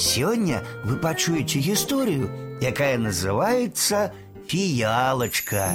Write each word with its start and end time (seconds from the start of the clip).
Сегодня 0.00 0.62
вы 0.82 0.96
пачуеце 0.96 1.58
историю, 1.58 2.30
якая 2.62 2.96
называется 2.96 4.14
«Фиялочка». 4.48 5.74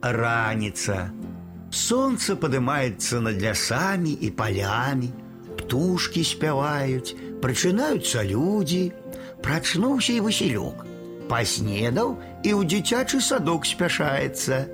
Раница. 0.00 1.10
Солнце 1.72 2.36
поднимается 2.36 3.18
над 3.18 3.42
лясами 3.42 4.10
и 4.10 4.30
полями, 4.30 5.10
птушки 5.58 6.22
спяваюць, 6.22 7.16
прачынаюцца 7.42 8.22
люди. 8.22 8.94
Прачнуўся 9.42 10.12
и 10.12 10.20
Василек. 10.20 10.86
Поснедал 11.28 12.20
и 12.44 12.52
у 12.52 12.62
дзіцячы 12.62 13.20
садок 13.20 13.66
спяшаецца. 13.66 14.68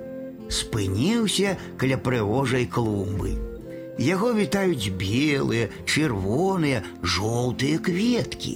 Спыніўся 0.53 1.57
каля 1.81 1.97
прыгожай 1.97 2.67
клумбы. 2.67 3.51
Яго 3.98 4.32
вітаюць 4.34 4.94
белыя, 4.94 5.68
чырвоныя, 5.84 6.82
жоўтыя 7.02 7.78
кветкі. 7.82 8.54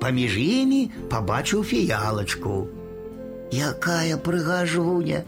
Паміж 0.00 0.38
імі 0.40 0.80
пабачыў 1.12 1.64
фіялачку. 1.64 2.68
Якая 3.52 4.16
прыгажуня! 4.16 5.24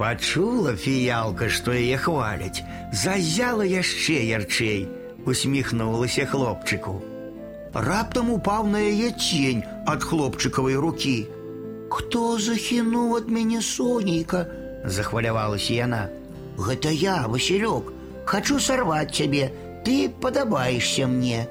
Пачула 0.00 0.72
фіялка, 0.80 1.50
што 1.52 1.76
яе 1.76 2.00
хваляць, 2.00 2.64
зазяла 2.92 3.68
яшчэ 3.68 4.16
ярчэй, 4.32 4.88
усміхнулася 5.28 6.24
хлопчыку. 6.24 7.02
Раптам 7.74 8.32
упаў 8.32 8.66
на 8.72 8.80
яе 8.80 9.12
цень 9.12 9.60
ад 9.86 10.02
хлопчыкавай 10.02 10.80
рукі. 10.80 11.28
Хто 11.92 12.38
захінуў 12.40 13.20
ад 13.20 13.28
мяне 13.28 13.60
сонейка? 13.60 14.46
захвалявалася 14.84 15.74
яна. 15.74 16.02
Гэта 16.56 16.90
я, 16.90 17.28
Васілёк, 17.28 17.92
Хочу 18.25 18.59
сорвать 18.59 19.11
тебе. 19.11 19.53
Ты 19.83 20.09
подобаешься 20.09 21.07
мне. 21.07 21.47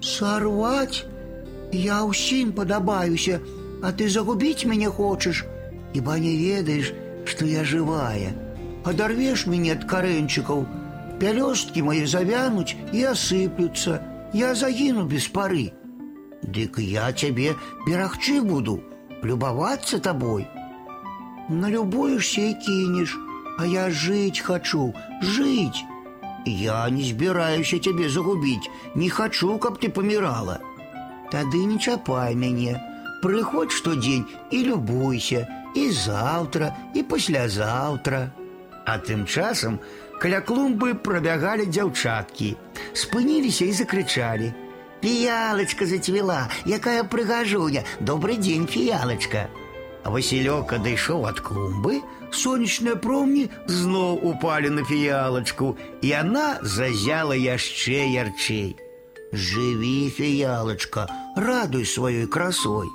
Сорвать? 0.00 1.06
Я 1.72 2.04
усім 2.04 2.52
подобаюся, 2.52 3.40
а 3.82 3.92
ты 3.92 4.08
загубить 4.08 4.64
меня 4.64 4.90
хочешь, 4.90 5.44
ибо 5.92 6.18
не 6.18 6.36
ведаешь, 6.36 6.92
что 7.26 7.44
я 7.44 7.64
живая. 7.64 8.32
Одорвешь 8.84 9.46
меня 9.46 9.74
от 9.74 9.84
коренчиков, 9.84 10.66
пелестки 11.20 11.80
мои 11.80 12.04
завянуть 12.04 12.76
и 12.92 13.02
осыплются. 13.02 14.02
Я 14.32 14.54
загину 14.54 15.04
без 15.04 15.26
поры. 15.28 15.72
Дык 16.42 16.78
я 16.78 17.12
тебе 17.12 17.54
берахчы 17.86 18.40
буду, 18.42 18.82
любоваться 19.22 19.98
тобой. 19.98 20.46
Налюбуешься 21.48 22.40
и 22.40 22.54
кинешь, 22.54 23.16
а 23.57 23.65
я 23.65 23.89
жить 23.89 24.39
хочу, 24.39 24.93
жить. 25.21 25.85
Я 26.45 26.89
не 26.89 27.03
збіраюся 27.03 27.79
тебе 27.79 28.09
загубить, 28.09 28.69
не 28.95 29.09
хочу, 29.09 29.57
каб 29.57 29.79
ты 29.79 29.89
помирала. 29.89 30.59
Тады 31.31 31.65
не 31.65 31.79
чапай 31.79 32.35
мяне. 32.35 32.81
Прыходь 33.23 33.71
штодзень 33.71 34.25
і 34.51 34.63
любуйся, 34.63 35.47
і 35.75 35.89
заўтра, 35.91 36.75
і 36.93 37.03
паслязаўтра. 37.03 38.31
А 38.85 38.97
тым 38.99 39.25
часам 39.25 39.79
каля 40.19 40.41
клумбы 40.43 40.93
прабягалі 40.93 41.65
дзяўчаткі, 41.71 42.49
спыніліся 42.93 43.65
і 43.65 43.71
закрычалі: « 43.71 45.03
Фіялачка 45.03 45.85
зацвела, 45.85 46.49
якая 46.67 47.03
прыгажуня, 47.03 47.83
добрый 47.99 48.37
дзень, 48.37 48.67
фіялачка. 48.67 49.47
Васілёк 50.03 50.73
адышоў 50.75 51.27
ад 51.31 51.39
клумбы, 51.39 52.01
сонечныя 52.31 52.99
промні 52.99 53.47
зноў 53.67 54.19
упалі 54.19 54.69
на 54.75 54.83
фіялачку, 54.83 55.77
і 56.01 56.07
яна 56.07 56.59
зазяла 56.61 57.37
яшчэ 57.39 58.03
ярчэй. 58.11 58.75
Жыві, 59.33 60.11
фіялачка, 60.11 61.07
радуй 61.35 61.87
сваёй 61.87 62.27
красой. 62.27 62.91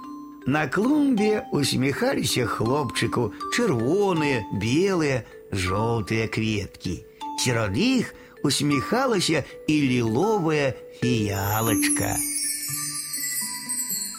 На 0.47 0.69
клумбе 0.69 1.45
усміхаліся 1.53 2.47
хлопчыку 2.47 3.33
чырвоныя, 3.57 4.45
белыя, 4.53 5.25
жоўтыя 5.53 6.29
кветкі. 6.29 7.05
Сярод 7.41 7.77
іх 7.77 8.15
усміхалася 8.45 9.45
і 9.67 9.75
ліловая 9.81 10.75
фіялачка. 11.01 12.17